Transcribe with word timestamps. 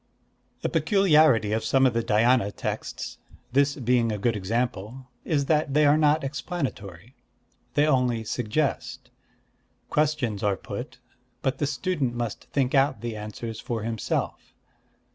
A 0.63 0.67
peculiarity 0.67 1.51
of 1.51 1.63
some 1.63 1.85
of 1.85 1.93
the 1.93 2.01
Dhyâna 2.01 2.51
texts, 2.55 3.19
this 3.53 3.75
being 3.75 4.11
a 4.11 4.17
good 4.17 4.35
example, 4.35 5.11
is 5.25 5.45
that 5.45 5.75
they 5.75 5.85
are 5.85 5.95
not 5.95 6.23
explanatory. 6.23 7.13
They 7.75 7.85
only 7.85 8.23
suggest. 8.23 9.11
Questions 9.91 10.41
are 10.41 10.57
put; 10.57 10.97
but 11.43 11.59
the 11.59 11.67
student 11.67 12.15
must 12.15 12.45
think 12.45 12.73
out 12.73 13.01
the 13.01 13.15
answers 13.15 13.59
for 13.59 13.83
himself. 13.83 14.55